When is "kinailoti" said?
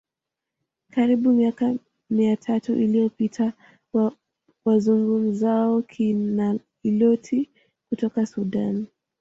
5.81-7.49